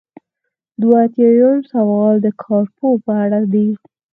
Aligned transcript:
دوه 0.81 0.95
ایاتیام 1.03 1.59
سوال 1.71 2.15
د 2.21 2.27
کارپوه 2.43 2.95
په 3.05 3.11
اړه 3.23 3.39
دی. 3.53 3.69